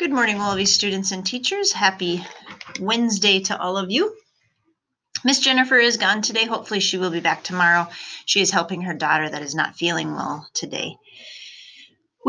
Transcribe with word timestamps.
Good 0.00 0.12
morning, 0.12 0.38
Willoughby 0.38 0.64
students 0.64 1.12
and 1.12 1.26
teachers. 1.26 1.74
Happy 1.74 2.24
Wednesday 2.80 3.40
to 3.40 3.60
all 3.60 3.76
of 3.76 3.90
you. 3.90 4.16
Miss 5.24 5.40
Jennifer 5.40 5.76
is 5.76 5.98
gone 5.98 6.22
today. 6.22 6.46
Hopefully, 6.46 6.80
she 6.80 6.96
will 6.96 7.10
be 7.10 7.20
back 7.20 7.42
tomorrow. 7.42 7.86
She 8.24 8.40
is 8.40 8.50
helping 8.50 8.80
her 8.80 8.94
daughter 8.94 9.28
that 9.28 9.42
is 9.42 9.54
not 9.54 9.76
feeling 9.76 10.14
well 10.14 10.48
today. 10.54 10.96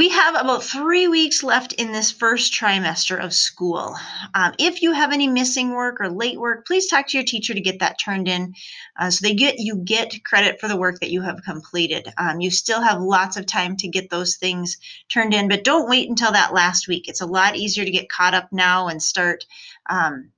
We 0.02 0.10
have 0.10 0.34
about 0.34 0.64
three 0.64 1.08
weeks 1.08 1.44
left 1.44 1.74
in 1.74 1.92
this 1.92 2.12
first 2.12 2.51
trimester 2.54 3.24
of 3.24 3.36
school. 3.36 3.96
Um, 4.33 4.56
if 4.58 4.81
you 4.81 4.94
have 4.94 5.12
any 5.12 5.28
missing 5.28 5.76
work 5.76 6.01
or 6.01 6.10
late 6.10 6.40
work, 6.40 6.65
please 6.65 6.88
talk 6.88 7.06
to 7.10 7.18
your 7.18 7.24
teacher 7.24 7.54
to 7.54 7.62
get 7.62 7.81
that 7.81 8.00
turned 8.00 8.28
in, 8.28 8.56
uh, 9.00 9.12
so 9.12 9.22
they 9.22 9.36
get 9.36 9.60
you 9.60 9.76
get 9.76 10.24
credit 10.24 10.60
for 10.60 10.68
the 10.68 10.76
work 10.76 11.00
that 11.01 11.12
you 11.12 11.22
have 11.22 11.44
completed. 11.44 12.12
Um, 12.18 12.42
you 12.42 12.50
still 12.50 12.82
have 12.82 13.00
lots 13.00 13.37
of 13.37 13.46
time 13.46 13.78
to 13.78 13.87
get 13.90 14.10
those 14.10 14.37
things 14.37 14.78
turned 15.08 15.36
in, 15.36 15.47
but 15.47 15.64
don't 15.64 15.87
wait 15.87 16.09
until 16.09 16.31
that 16.31 16.52
last 16.52 16.88
week. 16.88 17.08
It's 17.08 17.22
a 17.22 17.27
lot 17.27 17.55
easier 17.55 17.86
to 17.86 17.91
get 17.91 18.10
caught 18.10 18.34
up 18.34 18.52
now 18.52 18.88
and 18.88 19.04
start 19.04 19.46
um, 19.88 20.32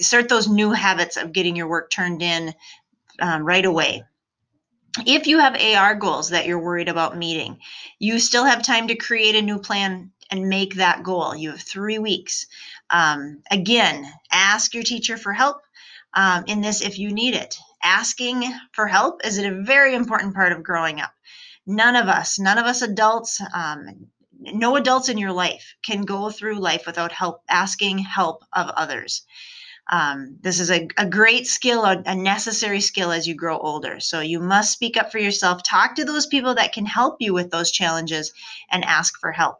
start 0.00 0.28
those 0.28 0.48
new 0.48 0.72
habits 0.72 1.16
of 1.16 1.32
getting 1.32 1.54
your 1.54 1.68
work 1.68 1.92
turned 1.92 2.20
in 2.20 2.52
um, 3.20 3.44
right 3.44 3.64
away 3.64 4.02
if 5.06 5.26
you 5.26 5.38
have 5.38 5.60
AR 5.60 5.94
goals 5.94 6.30
that 6.30 6.46
you're 6.46 6.58
worried 6.62 6.88
about 6.88 7.16
meeting, 7.16 7.58
you 7.98 8.18
still 8.18 8.44
have 8.44 8.62
time 8.62 8.88
to 8.88 8.96
create 8.96 9.34
a 9.34 9.42
new 9.42 9.58
plan 9.58 10.12
and 10.30 10.48
make 10.48 10.74
that 10.74 11.02
goal. 11.02 11.34
You 11.34 11.50
have 11.50 11.60
three 11.60 11.98
weeks. 11.98 12.46
Um, 12.90 13.42
again, 13.50 14.10
ask 14.30 14.74
your 14.74 14.82
teacher 14.82 15.16
for 15.16 15.32
help 15.32 15.62
um, 16.14 16.44
in 16.46 16.60
this 16.60 16.82
if 16.82 16.98
you 16.98 17.10
need 17.12 17.34
it. 17.34 17.56
Asking 17.82 18.44
for 18.72 18.86
help 18.86 19.24
is 19.24 19.38
a 19.38 19.62
very 19.62 19.94
important 19.94 20.34
part 20.34 20.52
of 20.52 20.62
growing 20.62 21.00
up. 21.00 21.12
None 21.66 21.96
of 21.96 22.08
us, 22.08 22.38
none 22.38 22.58
of 22.58 22.66
us 22.66 22.82
adults, 22.82 23.40
um, 23.54 24.08
no 24.40 24.76
adults 24.76 25.08
in 25.08 25.18
your 25.18 25.32
life 25.32 25.74
can 25.82 26.02
go 26.02 26.30
through 26.30 26.58
life 26.58 26.86
without 26.86 27.12
help, 27.12 27.42
asking 27.48 27.98
help 27.98 28.44
of 28.52 28.68
others. 28.70 29.22
Um, 29.90 30.36
this 30.40 30.60
is 30.60 30.70
a, 30.70 30.88
a 30.96 31.06
great 31.06 31.46
skill, 31.46 31.84
a, 31.84 32.02
a 32.04 32.14
necessary 32.14 32.80
skill 32.80 33.10
as 33.10 33.26
you 33.26 33.34
grow 33.34 33.58
older. 33.58 34.00
So 34.00 34.20
you 34.20 34.40
must 34.40 34.72
speak 34.72 34.96
up 34.96 35.10
for 35.10 35.18
yourself, 35.18 35.62
talk 35.62 35.94
to 35.94 36.04
those 36.04 36.26
people 36.26 36.54
that 36.56 36.72
can 36.72 36.86
help 36.86 37.16
you 37.20 37.32
with 37.32 37.50
those 37.50 37.70
challenges, 37.70 38.32
and 38.70 38.84
ask 38.84 39.18
for 39.18 39.32
help. 39.32 39.58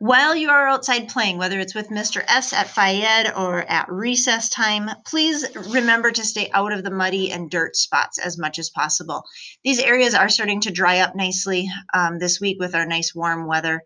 While 0.00 0.36
you 0.36 0.50
are 0.50 0.68
outside 0.68 1.08
playing, 1.08 1.38
whether 1.38 1.58
it's 1.58 1.74
with 1.74 1.88
Mr. 1.88 2.22
S 2.28 2.52
at 2.52 2.68
Fayed 2.68 3.32
or 3.34 3.62
at 3.62 3.90
recess 3.90 4.48
time, 4.50 4.90
please 5.06 5.46
remember 5.68 6.10
to 6.10 6.24
stay 6.24 6.50
out 6.52 6.72
of 6.72 6.84
the 6.84 6.90
muddy 6.90 7.32
and 7.32 7.50
dirt 7.50 7.74
spots 7.74 8.18
as 8.18 8.36
much 8.36 8.58
as 8.58 8.68
possible. 8.68 9.24
These 9.62 9.78
areas 9.78 10.12
are 10.14 10.28
starting 10.28 10.60
to 10.62 10.70
dry 10.70 10.98
up 10.98 11.14
nicely 11.14 11.70
um, 11.94 12.18
this 12.18 12.40
week 12.40 12.58
with 12.60 12.74
our 12.74 12.84
nice 12.84 13.14
warm 13.14 13.46
weather 13.46 13.82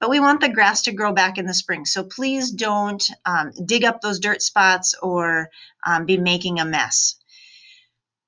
but 0.00 0.10
we 0.10 0.18
want 0.18 0.40
the 0.40 0.48
grass 0.48 0.82
to 0.82 0.92
grow 0.92 1.12
back 1.12 1.38
in 1.38 1.46
the 1.46 1.54
spring. 1.54 1.84
So 1.84 2.02
please 2.02 2.50
don't 2.50 3.06
um, 3.26 3.52
dig 3.64 3.84
up 3.84 4.00
those 4.00 4.18
dirt 4.18 4.42
spots 4.42 4.94
or 5.00 5.50
um, 5.86 6.06
be 6.06 6.16
making 6.16 6.58
a 6.58 6.64
mess. 6.64 7.16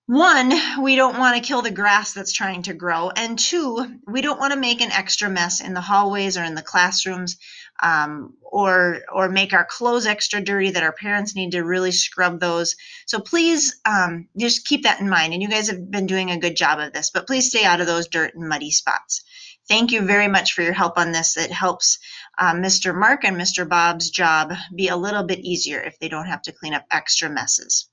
One, 0.07 0.53
we 0.83 0.97
don't 0.97 1.19
want 1.19 1.37
to 1.37 1.47
kill 1.49 1.63
the 1.63 1.71
grass 1.71 2.13
that's 2.13 2.33
trying 2.33 2.65
to 2.65 2.75
grow. 2.75 3.09
And 3.11 3.39
two, 3.39 3.99
we 4.07 4.21
don't 4.21 4.39
want 4.39 4.53
to 4.53 4.59
make 4.59 4.83
an 4.83 4.93
extra 4.93 5.31
mess 5.31 5.61
in 5.61 5.73
the 5.73 5.81
hallways 5.81 6.37
or 6.37 6.45
in 6.45 6.55
the 6.55 6.61
classrooms 6.61 7.39
um, 7.83 8.35
or, 8.43 9.01
or 9.11 9.31
make 9.31 9.55
our 9.55 9.65
clothes 9.65 10.05
extra 10.05 10.43
dirty 10.43 10.73
that 10.73 10.83
our 10.83 10.93
parents 10.93 11.35
need 11.35 11.53
to 11.53 11.63
really 11.63 11.93
scrub 11.93 12.41
those. 12.41 12.77
So 13.07 13.21
please 13.21 13.81
um, 13.87 14.29
just 14.37 14.67
keep 14.67 14.83
that 14.83 15.01
in 15.01 15.09
mind. 15.09 15.33
And 15.33 15.43
you 15.43 15.49
guys 15.49 15.71
have 15.71 15.91
been 15.91 16.07
doing 16.07 16.31
a 16.31 16.39
good 16.39 16.57
job 16.57 16.81
of 16.81 16.93
this, 16.93 17.11
but 17.11 17.27
please 17.27 17.49
stay 17.49 17.65
out 17.65 17.81
of 17.81 17.87
those 17.87 18.09
dirt 18.09 18.35
and 18.35 18.49
muddy 18.49 18.73
spots. 18.73 19.23
Thank 19.69 19.93
you 19.93 20.03
very 20.03 20.29
much 20.29 20.53
for 20.53 20.63
your 20.63 20.73
help 20.73 20.99
on 20.99 21.13
this. 21.13 21.37
It 21.37 21.53
helps 21.53 21.99
uh, 22.39 22.55
Mr. 22.55 22.95
Mark 22.95 23.25
and 23.25 23.37
Mr. 23.37 23.69
Bob's 23.69 24.11
job 24.11 24.53
be 24.75 24.89
a 24.89 24.97
little 24.97 25.23
bit 25.23 25.41
easier 25.41 25.81
if 25.81 25.99
they 25.99 26.09
don't 26.09 26.27
have 26.27 26.43
to 26.43 26.53
clean 26.53 26.75
up 26.75 26.85
extra 26.91 27.31
messes. 27.31 27.89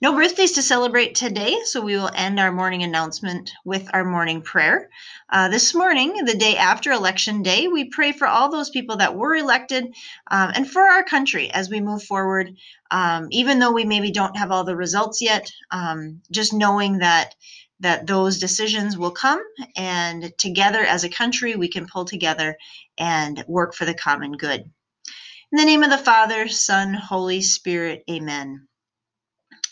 No 0.00 0.12
birthdays 0.12 0.52
to 0.52 0.62
celebrate 0.62 1.16
today, 1.16 1.58
so 1.64 1.80
we 1.80 1.96
will 1.96 2.10
end 2.14 2.38
our 2.38 2.52
morning 2.52 2.84
announcement 2.84 3.50
with 3.64 3.90
our 3.92 4.04
morning 4.04 4.42
prayer. 4.42 4.90
Uh, 5.28 5.48
this 5.48 5.74
morning, 5.74 6.24
the 6.24 6.36
day 6.36 6.56
after 6.56 6.92
Election 6.92 7.42
Day, 7.42 7.66
we 7.66 7.86
pray 7.86 8.12
for 8.12 8.28
all 8.28 8.48
those 8.48 8.70
people 8.70 8.98
that 8.98 9.16
were 9.16 9.34
elected 9.34 9.86
um, 10.30 10.52
and 10.54 10.70
for 10.70 10.82
our 10.82 11.02
country 11.02 11.50
as 11.50 11.68
we 11.68 11.80
move 11.80 12.04
forward. 12.04 12.54
Um, 12.92 13.26
even 13.32 13.58
though 13.58 13.72
we 13.72 13.84
maybe 13.84 14.12
don't 14.12 14.36
have 14.36 14.52
all 14.52 14.62
the 14.62 14.76
results 14.76 15.20
yet, 15.20 15.50
um, 15.72 16.22
just 16.30 16.52
knowing 16.52 16.98
that 16.98 17.34
that 17.80 18.06
those 18.06 18.38
decisions 18.38 18.98
will 18.98 19.10
come 19.10 19.42
and 19.76 20.32
together 20.38 20.80
as 20.80 21.04
a 21.04 21.08
country 21.08 21.54
we 21.54 21.68
can 21.68 21.86
pull 21.86 22.04
together 22.04 22.56
and 22.98 23.44
work 23.46 23.74
for 23.74 23.84
the 23.84 23.94
common 23.94 24.32
good. 24.32 24.60
In 24.60 25.56
the 25.56 25.64
name 25.64 25.82
of 25.82 25.90
the 25.90 25.98
Father, 25.98 26.48
Son, 26.48 26.92
Holy 26.92 27.40
Spirit, 27.40 28.02
amen. 28.10 28.66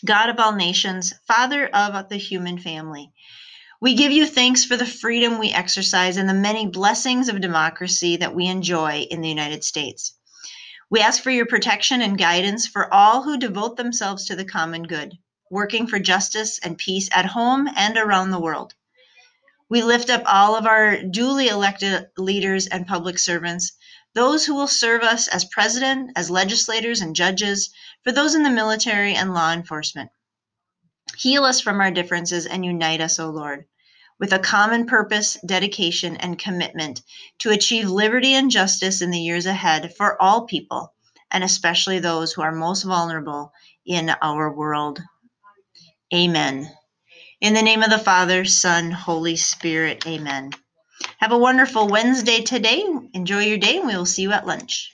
God 0.05 0.29
of 0.29 0.39
all 0.39 0.55
nations, 0.55 1.13
Father 1.27 1.67
of 1.67 2.09
the 2.09 2.17
human 2.17 2.57
family, 2.57 3.11
we 3.81 3.93
give 3.93 4.11
you 4.11 4.25
thanks 4.25 4.63
for 4.63 4.77
the 4.77 4.85
freedom 4.85 5.37
we 5.37 5.51
exercise 5.51 6.17
and 6.17 6.27
the 6.27 6.33
many 6.33 6.67
blessings 6.67 7.29
of 7.29 7.41
democracy 7.41 8.17
that 8.17 8.33
we 8.33 8.47
enjoy 8.47 9.05
in 9.11 9.21
the 9.21 9.29
United 9.29 9.63
States. 9.63 10.15
We 10.89 11.01
ask 11.01 11.21
for 11.21 11.31
your 11.31 11.45
protection 11.45 12.01
and 12.01 12.17
guidance 12.17 12.65
for 12.65 12.91
all 12.91 13.21
who 13.21 13.37
devote 13.37 13.75
themselves 13.75 14.25
to 14.25 14.35
the 14.35 14.45
common 14.45 14.83
good 14.83 15.17
working 15.49 15.87
for 15.87 15.99
justice 15.99 16.59
and 16.59 16.77
peace 16.77 17.09
at 17.11 17.25
home 17.25 17.69
and 17.75 17.97
around 17.97 18.31
the 18.31 18.39
world. 18.39 18.73
We 19.69 19.83
lift 19.83 20.09
up 20.09 20.23
all 20.25 20.55
of 20.55 20.65
our 20.65 21.03
duly 21.03 21.49
elected 21.49 22.07
leaders 22.17 22.67
and 22.67 22.87
public 22.87 23.19
servants, 23.19 23.73
those 24.13 24.45
who 24.45 24.55
will 24.55 24.67
serve 24.67 25.03
us 25.03 25.27
as 25.27 25.45
president, 25.45 26.11
as 26.15 26.29
legislators 26.29 27.01
and 27.01 27.15
judges, 27.15 27.69
for 28.03 28.11
those 28.11 28.33
in 28.33 28.43
the 28.43 28.49
military 28.49 29.13
and 29.13 29.33
law 29.33 29.51
enforcement. 29.51 30.09
Heal 31.17 31.43
us 31.43 31.59
from 31.59 31.81
our 31.81 31.91
differences 31.91 32.45
and 32.45 32.65
unite 32.65 33.01
us, 33.01 33.19
O 33.19 33.29
Lord, 33.29 33.65
with 34.19 34.33
a 34.33 34.39
common 34.39 34.85
purpose, 34.85 35.37
dedication, 35.45 36.15
and 36.17 36.39
commitment 36.39 37.01
to 37.39 37.51
achieve 37.51 37.89
liberty 37.89 38.33
and 38.33 38.49
justice 38.49 39.01
in 39.01 39.11
the 39.11 39.19
years 39.19 39.45
ahead 39.45 39.93
for 39.97 40.21
all 40.21 40.45
people, 40.45 40.93
and 41.29 41.43
especially 41.43 41.99
those 41.99 42.33
who 42.33 42.41
are 42.41 42.53
most 42.53 42.83
vulnerable 42.83 43.51
in 43.85 44.09
our 44.21 44.51
world. 44.51 45.01
Amen. 46.13 46.71
In 47.41 47.53
the 47.53 47.61
name 47.61 47.83
of 47.83 47.89
the 47.89 47.99
Father, 47.99 48.45
Son, 48.45 48.91
Holy 48.91 49.35
Spirit, 49.35 50.07
amen. 50.07 50.51
Have 51.19 51.31
a 51.31 51.37
wonderful 51.37 51.87
Wednesday 51.87 52.41
today. 52.41 52.83
Enjoy 53.13 53.43
your 53.43 53.57
day, 53.57 53.77
and 53.77 53.87
we 53.87 53.95
will 53.95 54.05
see 54.05 54.23
you 54.23 54.31
at 54.31 54.47
lunch. 54.47 54.91